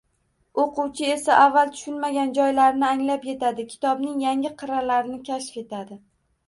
O‘quvchi 0.61 1.09
esa 1.15 1.35
avval 1.41 1.69
tushunmagan 1.75 2.33
joylarini 2.39 2.89
anglab 2.89 3.29
yetadi, 3.33 3.67
kitobning 3.75 4.21
yangi 4.27 4.53
qirralarini 4.65 5.23
kashf 5.33 5.63
etadi. 5.67 6.03